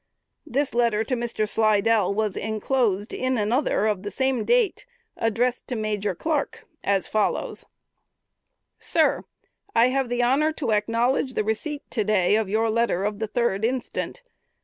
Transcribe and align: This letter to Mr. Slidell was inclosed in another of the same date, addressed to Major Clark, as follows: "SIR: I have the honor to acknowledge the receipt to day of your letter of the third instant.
This 0.47 0.73
letter 0.73 1.03
to 1.03 1.15
Mr. 1.15 1.47
Slidell 1.47 2.11
was 2.11 2.35
inclosed 2.35 3.13
in 3.13 3.37
another 3.37 3.85
of 3.85 4.01
the 4.01 4.09
same 4.09 4.43
date, 4.45 4.83
addressed 5.15 5.67
to 5.67 5.75
Major 5.75 6.15
Clark, 6.15 6.65
as 6.83 7.07
follows: 7.07 7.65
"SIR: 8.79 9.25
I 9.75 9.89
have 9.89 10.09
the 10.09 10.23
honor 10.23 10.51
to 10.53 10.71
acknowledge 10.71 11.35
the 11.35 11.43
receipt 11.43 11.83
to 11.91 12.03
day 12.03 12.33
of 12.35 12.49
your 12.49 12.71
letter 12.71 13.03
of 13.03 13.19
the 13.19 13.27
third 13.27 13.63
instant. 13.63 14.23